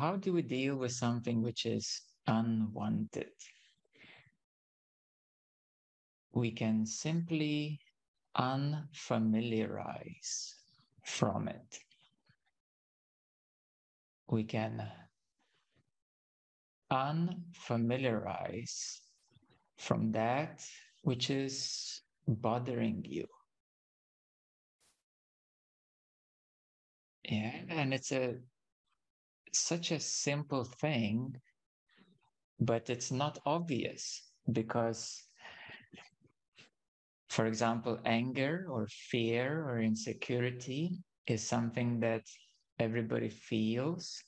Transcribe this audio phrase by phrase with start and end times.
[0.00, 3.28] how do we deal with something which is unwanted?
[6.32, 7.80] We can simply
[8.34, 10.54] unfamiliarize
[11.04, 11.80] from it.
[14.30, 14.90] We can
[16.90, 19.00] unfamiliarize
[19.76, 20.64] from that
[21.02, 23.26] which is bothering you.
[27.24, 28.38] Yeah, and it's a
[29.52, 31.34] such a simple thing,
[32.58, 35.22] but it's not obvious because,
[37.28, 42.22] for example, anger or fear or insecurity is something that
[42.78, 44.22] everybody feels,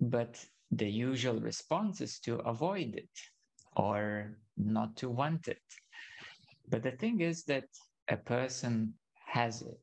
[0.00, 3.10] but the usual response is to avoid it
[3.76, 5.62] or not to want it.
[6.68, 7.64] But the thing is that
[8.08, 8.94] a person
[9.26, 9.80] has it,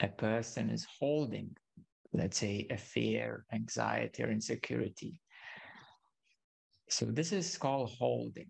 [0.00, 1.56] a person is holding,
[2.12, 5.14] let's say, a fear, anxiety, or insecurity.
[6.88, 8.48] So this is called holding.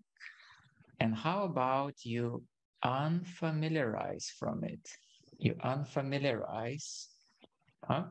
[0.99, 2.43] And how about you
[2.83, 4.87] unfamiliarize from it?
[5.37, 7.07] You unfamiliarize,
[7.83, 8.05] huh?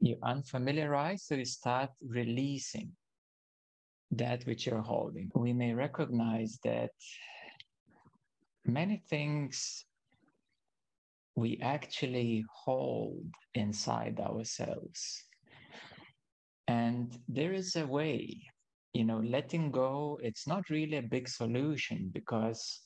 [0.00, 2.92] You unfamiliarize, so you start releasing
[4.12, 5.30] that which you're holding.
[5.34, 6.90] We may recognize that
[8.64, 9.84] many things
[11.38, 15.22] we actually hold inside ourselves.
[16.66, 18.42] And there is a way,
[18.92, 22.80] you know, letting go, it's not really a big solution because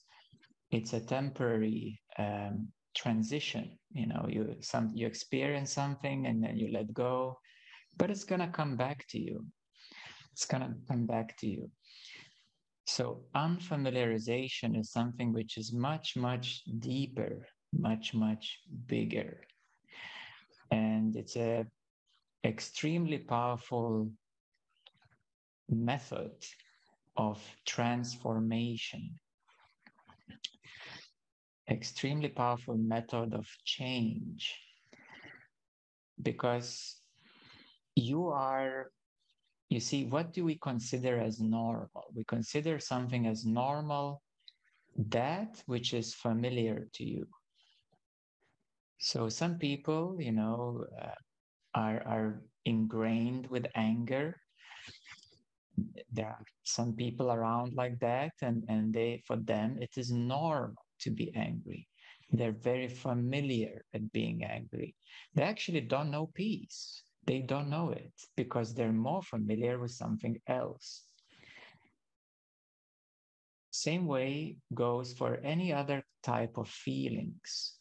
[0.70, 3.78] it's a temporary um, transition.
[3.92, 7.38] You know, you some you experience something and then you let go,
[7.96, 9.46] but it's gonna come back to you.
[10.32, 11.70] It's gonna come back to you.
[12.86, 19.40] So unfamiliarization is something which is much, much deeper, much, much bigger.
[20.70, 21.66] And it's a
[22.44, 24.10] extremely powerful
[25.68, 26.32] method
[27.16, 29.18] of transformation.
[31.70, 34.58] Extremely powerful method of change.
[36.20, 37.00] Because
[37.94, 38.90] you are
[39.72, 42.04] you see, what do we consider as normal?
[42.14, 44.22] We consider something as normal
[45.08, 47.26] that which is familiar to you.
[49.02, 51.18] So some people, you know, uh,
[51.74, 54.38] are are ingrained with anger.
[56.12, 60.86] There are some people around like that, and and they for them it is normal
[61.00, 61.88] to be angry.
[62.30, 64.94] They're very familiar at being angry.
[65.34, 70.40] They actually don't know peace they don't know it because they're more familiar with something
[70.46, 71.04] else.
[73.70, 77.74] Same way goes for any other type of feelings.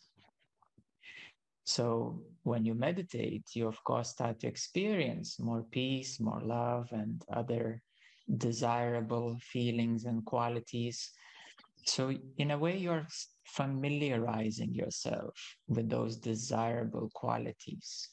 [1.76, 7.24] So when you meditate, you of course start to experience more peace, more love, and
[7.32, 7.82] other
[8.38, 10.98] desirable feelings and qualities.
[11.86, 12.04] So
[12.38, 13.08] in a way, you're
[13.46, 15.34] familiarizing yourself
[15.68, 18.10] with those desirable qualities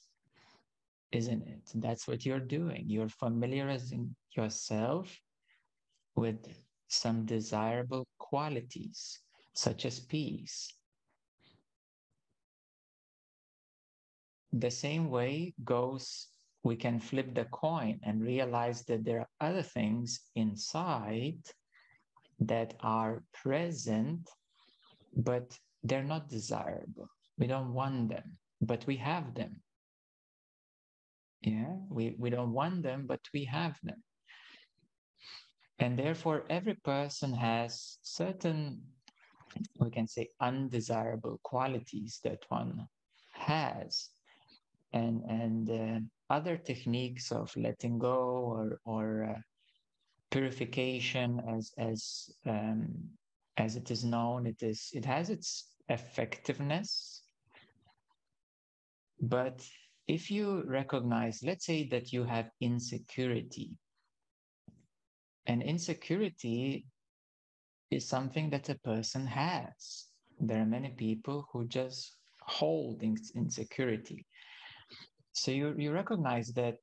[1.12, 1.70] isn't it?
[1.74, 2.84] That's what you're doing.
[2.86, 5.16] You're familiarizing yourself
[6.14, 6.38] with
[6.88, 9.20] some desirable qualities,
[9.54, 10.72] such as peace.
[14.52, 16.28] The same way goes,
[16.64, 21.38] we can flip the coin and realize that there are other things inside
[22.40, 24.28] that are present,
[25.16, 27.08] but they're not desirable.
[27.38, 29.60] We don't want them, but we have them.
[31.42, 34.02] Yeah, we, we don't want them, but we have them.
[35.78, 38.82] And therefore, every person has certain,
[39.78, 42.88] we can say, undesirable qualities that one
[43.34, 44.08] has.
[44.92, 49.40] And, and uh, other techniques of letting go or, or uh,
[50.30, 52.86] purification, as, as, um,
[53.56, 57.22] as it is known, it, is, it has its effectiveness.
[59.20, 59.66] But
[60.06, 63.76] if you recognize, let's say that you have insecurity,
[65.46, 66.86] and insecurity
[67.90, 70.06] is something that a person has.
[70.40, 74.24] There are many people who just hold insecurity.
[75.42, 76.78] So you, you recognize that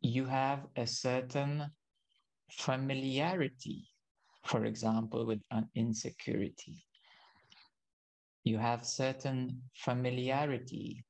[0.00, 1.70] you have a certain
[2.50, 3.88] familiarity,
[4.44, 6.84] for example, with an insecurity.
[8.44, 11.04] You have certain familiarity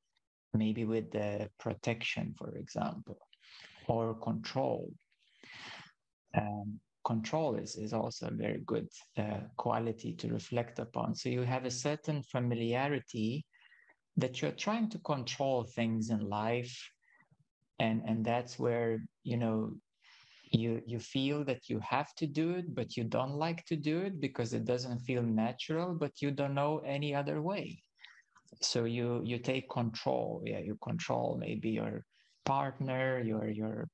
[0.54, 3.19] maybe with the protection, for example,
[3.86, 4.90] or control.
[6.36, 11.14] Um, control is, is also a very good uh, quality to reflect upon.
[11.14, 13.44] So you have a certain familiarity
[14.18, 16.76] that you're trying to control things in life.
[17.78, 19.72] And and that's where you know
[20.50, 23.98] you you feel that you have to do it but you don't like to do
[23.98, 27.80] it because it doesn't feel natural but you don't know any other way.
[28.60, 30.42] So you you take control.
[30.44, 32.04] Yeah you control maybe your
[32.44, 33.88] partner your your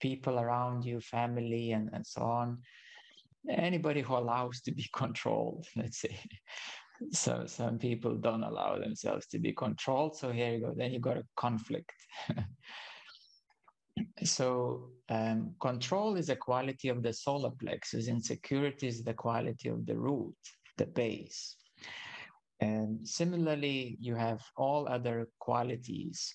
[0.00, 2.58] people around you family and and so on.
[3.50, 6.16] Anybody who allows to be controlled let's say
[7.12, 10.16] so some people don't allow themselves to be controlled.
[10.16, 10.74] So here you go.
[10.76, 11.92] Then you got a conflict.
[14.24, 19.86] So um, control is a quality of the solar plexus insecurity is the quality of
[19.86, 20.34] the root
[20.76, 21.56] the base.
[22.60, 26.34] And similarly you have all other qualities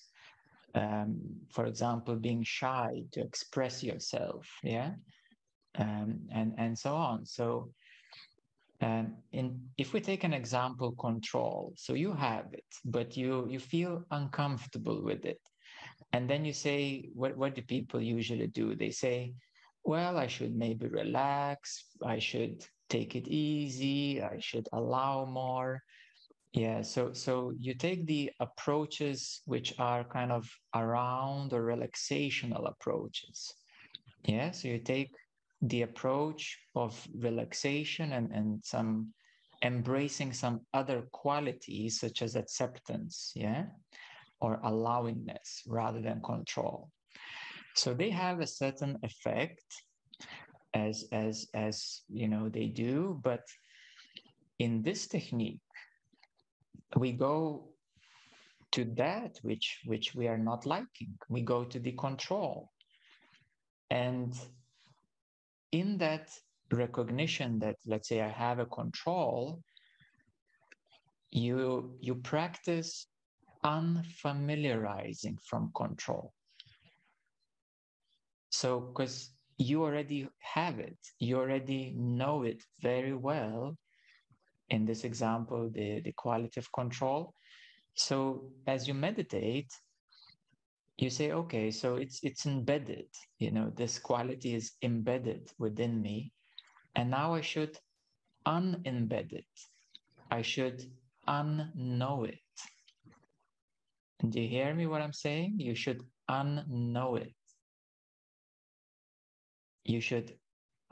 [0.74, 1.20] um,
[1.50, 4.92] for example being shy to express yourself yeah?
[5.78, 7.24] Um, and and so on.
[7.24, 7.72] So
[8.82, 14.04] in, if we take an example control so you have it but you you feel
[14.10, 15.40] uncomfortable with it
[16.12, 18.74] and then you say, what, what do people usually do?
[18.74, 19.32] They say,
[19.84, 21.86] well, I should maybe relax.
[22.04, 24.22] I should take it easy.
[24.22, 25.82] I should allow more.
[26.52, 33.54] Yeah, so so you take the approaches which are kind of around or relaxational approaches.
[34.26, 35.10] Yeah, so you take
[35.62, 39.12] the approach of relaxation and, and some
[39.64, 43.32] embracing some other qualities such as acceptance.
[43.34, 43.66] Yeah
[44.42, 46.90] or allowingness rather than control.
[47.74, 49.64] So they have a certain effect
[50.74, 53.44] as as as you know they do, but
[54.58, 55.60] in this technique,
[56.96, 57.68] we go
[58.72, 61.14] to that which which we are not liking.
[61.28, 62.70] We go to the control.
[63.90, 64.34] And
[65.72, 66.28] in that
[66.70, 69.62] recognition that let's say I have a control,
[71.30, 73.06] you you practice
[73.64, 76.32] unfamiliarizing from control.
[78.50, 83.76] So, because you already have it, you already know it very well.
[84.68, 87.34] In this example, the, the quality of control.
[87.94, 89.70] So, as you meditate,
[91.02, 93.08] you say, okay, so it's it's embedded.
[93.38, 96.32] You know, this quality is embedded within me,
[96.94, 97.76] and now I should
[98.46, 99.54] unembed it.
[100.30, 100.82] I should
[101.28, 102.38] unknow it.
[104.28, 105.56] Do you hear me what I'm saying?
[105.58, 107.34] You should unknow it.
[109.84, 110.38] You should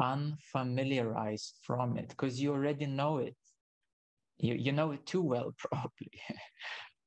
[0.00, 3.36] unfamiliarize from it because you already know it.
[4.38, 6.10] You, you know it too well, probably.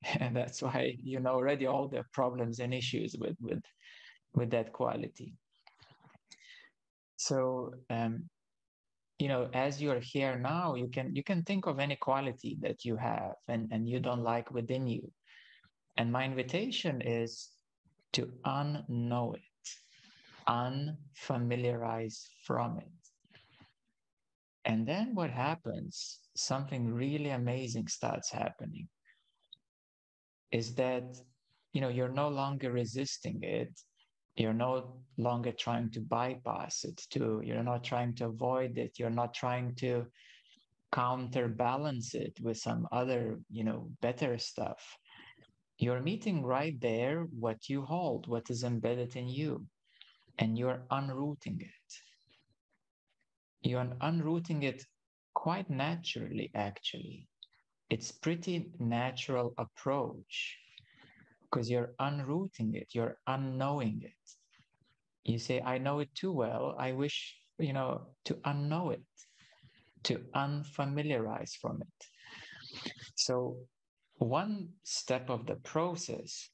[0.20, 3.64] and that's why you know already all the problems and issues with, with,
[4.34, 5.34] with that quality.
[7.18, 8.30] So, um,
[9.20, 12.84] you know, as you're here now, you can you can think of any quality that
[12.84, 15.12] you have and, and you don't like within you
[15.98, 17.50] and my invitation is
[18.14, 19.42] to unknow it,
[20.48, 22.90] unfamiliarize from it.
[24.66, 28.88] And then what happens, something really amazing starts happening,
[30.54, 31.18] is that
[31.74, 33.74] you know you're no longer resisting it
[34.36, 39.18] you're no longer trying to bypass it to you're not trying to avoid it you're
[39.22, 40.06] not trying to
[40.94, 44.98] counterbalance it with some other you know better stuff
[45.84, 49.66] you're meeting right there what you hold, what is embedded in you,
[50.40, 51.90] and you're unrooting it.
[53.62, 54.86] You're unrooting it
[55.34, 57.28] quite naturally, actually.
[57.94, 60.58] It's pretty natural approach
[61.44, 64.26] because you're unrooting it, you're unknowing it.
[65.24, 66.76] You say, I know it too well.
[66.80, 69.04] I wish, you know, to unknow it,
[70.06, 72.82] to unfamiliarize from it.
[73.14, 73.58] So
[74.18, 76.50] one step of the process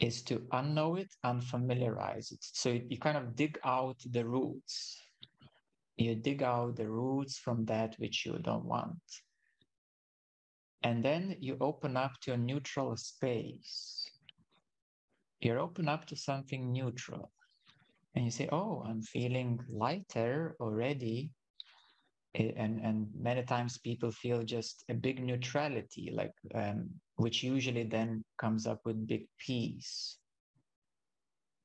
[0.00, 2.38] is to unknow it, unfamiliarize it.
[2.40, 4.96] So you kind of dig out the roots.
[5.98, 8.96] You dig out the roots from that which you don't want.
[10.84, 14.10] And then you open up to a neutral space.
[15.40, 17.30] You're open up to something neutral.
[18.14, 21.30] And you say, Oh, I'm feeling lighter already
[22.34, 28.24] and and many times people feel just a big neutrality like um, which usually then
[28.38, 30.18] comes up with big peace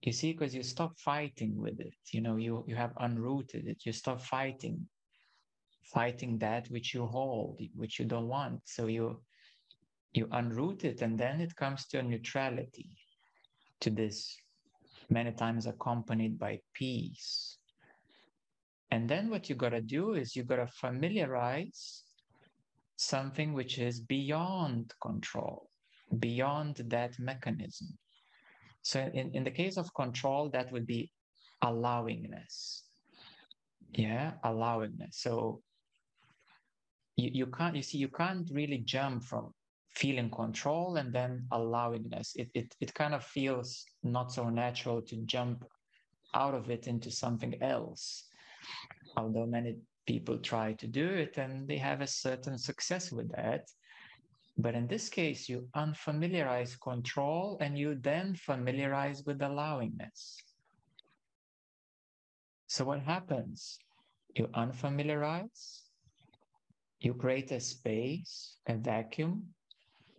[0.01, 3.85] you see because you stop fighting with it you know you you have unrooted it
[3.85, 4.85] you stop fighting
[5.93, 9.19] fighting that which you hold which you don't want so you
[10.13, 12.89] you unroot it and then it comes to a neutrality
[13.79, 14.35] to this
[15.09, 17.57] many times accompanied by peace
[18.91, 22.03] and then what you got to do is you got to familiarize
[22.95, 25.69] something which is beyond control,
[26.19, 27.97] beyond that mechanism.
[28.81, 31.11] So in, in the case of control, that would be
[31.63, 32.83] allowingness.
[33.91, 35.15] Yeah, allowingness.
[35.15, 35.61] So
[37.17, 39.51] you, you can't, you see, you can't really jump from
[39.95, 42.35] feeling control and then allowingness.
[42.35, 45.65] It, it, it kind of feels not so natural to jump
[46.35, 48.25] out of it into something else.
[49.17, 53.65] Although many people try to do it and they have a certain success with that.
[54.59, 60.35] But in this case, you unfamiliarize control and you then familiarize with allowingness.
[62.67, 63.79] So what happens?
[64.35, 65.86] You unfamiliarize,
[66.99, 69.43] you create a space, a vacuum,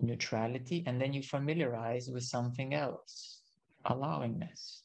[0.01, 3.43] neutrality, and then you familiarize with something else,
[3.87, 4.83] allowingness.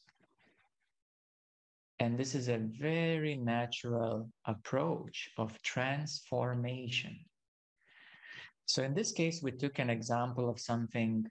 [2.00, 7.16] And this is a very natural approach of transformation.
[8.66, 11.26] So in this case, we took an example of something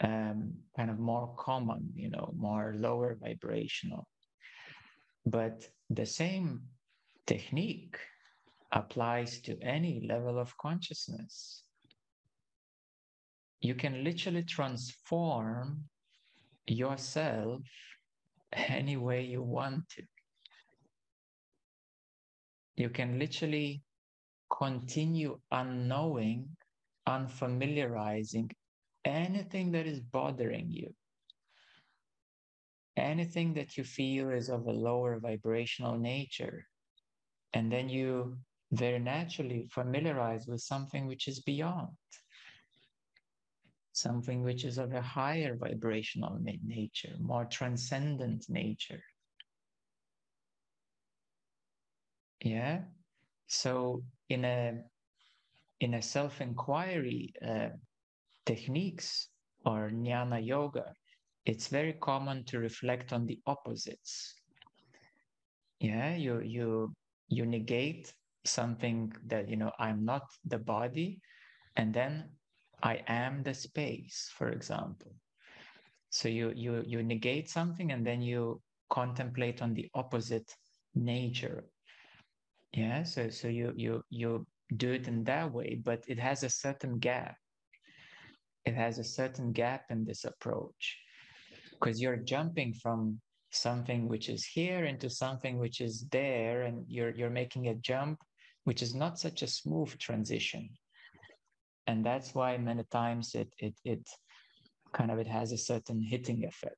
[0.00, 4.06] um, kind of more common, you know, more lower vibrational.
[5.26, 6.62] But the same
[7.26, 7.98] technique
[8.72, 11.62] applies to any level of consciousness.
[13.60, 15.84] You can literally transform
[16.66, 17.60] yourself
[18.52, 20.02] any way you want to.
[22.76, 23.82] You can literally
[24.50, 26.48] continue unknowing,
[27.08, 28.50] unfamiliarizing
[29.04, 30.94] anything that is bothering you,
[32.96, 36.66] anything that you feel is of a lower vibrational nature.
[37.52, 38.38] And then you
[38.72, 41.88] very naturally familiarize with something which is beyond,
[43.92, 49.02] something which is of a higher vibrational nature, more transcendent nature.
[52.40, 52.80] Yeah.
[53.46, 54.82] So in a
[55.80, 57.68] in a self-inquiry uh,
[58.46, 59.28] techniques
[59.66, 60.94] or jnana yoga,
[61.44, 64.34] it's very common to reflect on the opposites.
[65.80, 66.94] Yeah, you you
[67.28, 68.14] you negate
[68.44, 71.20] something that you know I'm not the body,
[71.76, 72.30] and then
[72.82, 75.12] I am the space, for example.
[76.10, 80.54] So you you you negate something and then you contemplate on the opposite
[80.94, 81.64] nature
[82.72, 84.46] yeah so so you you you
[84.76, 87.36] do it in that way but it has a certain gap
[88.64, 90.98] it has a certain gap in this approach
[91.72, 93.20] because you're jumping from
[93.50, 98.18] something which is here into something which is there and you're you're making a jump
[98.64, 100.68] which is not such a smooth transition
[101.86, 104.08] and that's why many times it it it
[104.92, 106.76] kind of it has a certain hitting effect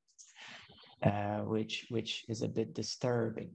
[1.02, 3.50] uh, which which is a bit disturbing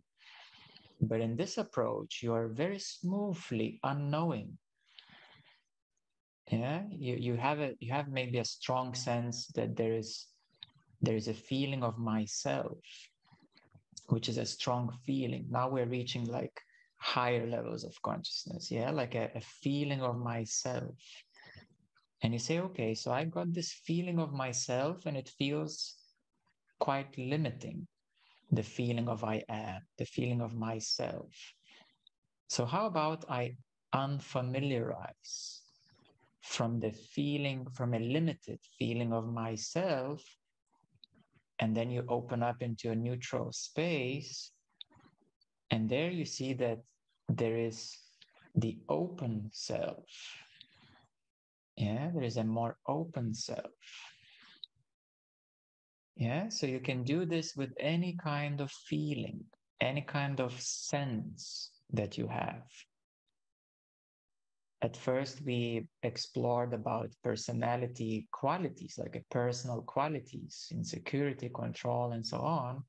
[1.02, 4.58] but in this approach, you are very smoothly unknowing.
[6.52, 10.28] Yeah, you, you have a you have maybe a strong sense that there is
[11.02, 12.80] there is a feeling of myself,
[14.08, 15.46] which is a strong feeling.
[15.50, 16.60] Now we're reaching like
[17.00, 20.96] higher levels of consciousness, yeah, like a, a feeling of myself.
[22.22, 25.96] And you say, okay, so I got this feeling of myself and it feels
[26.80, 27.88] quite limiting
[28.52, 31.32] the feeling of I am, the feeling of myself.
[32.48, 33.56] So, how about I
[33.94, 35.60] unfamiliarize
[36.42, 40.24] from the feeling, from a limited feeling of myself,
[41.60, 44.52] and then you open up into a neutral space,
[45.72, 46.80] and there you see that
[47.28, 47.98] there is
[48.56, 50.06] the open self.
[51.78, 53.72] Yeah, there is a more open self.
[56.18, 59.46] Yeah, so you can do this with any kind of feeling,
[59.80, 62.64] any kind of sense that you have.
[64.82, 72.84] At first, we explored about personality qualities, like personal qualities, insecurity, control, and so on.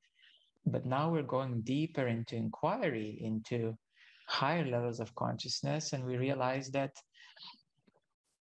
[0.65, 3.75] But now we're going deeper into inquiry, into
[4.27, 6.91] higher levels of consciousness, and we realize that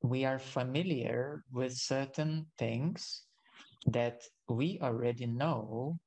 [0.03, 3.25] we are familiar with certain things
[3.87, 5.99] that we already know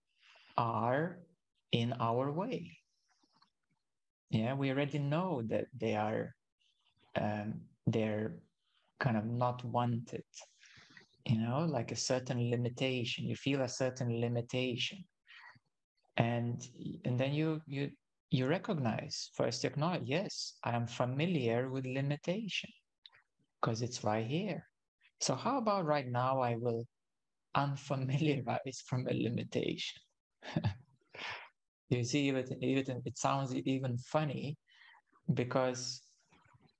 [0.57, 1.19] are
[1.71, 2.77] in our way.
[4.29, 6.35] Yeah, we already know that they are
[7.15, 8.33] um, they're
[8.99, 10.23] kind of not wanted.
[11.25, 13.25] You know, like a certain limitation.
[13.25, 15.05] You feel a certain limitation,
[16.17, 16.67] and
[17.05, 17.89] and then you you
[18.29, 22.69] you recognize first you acknowledge yes i am familiar with limitation
[23.59, 24.63] because it's right here
[25.19, 26.85] so how about right now i will
[27.55, 30.01] unfamiliarized from a limitation.
[31.89, 34.57] you see, it, even, it sounds even funny
[35.33, 36.01] because,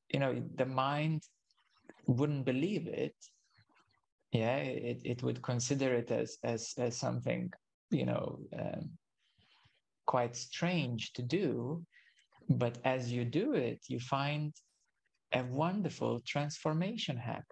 [0.10, 1.22] you know, the mind
[2.08, 3.16] wouldn't believe it
[4.34, 7.50] yeah it, it would consider it as as, as something
[7.92, 8.90] you know um,
[10.06, 11.84] quite strange to do
[12.50, 14.54] but as you do it you find
[15.34, 17.46] a wonderful transformation hack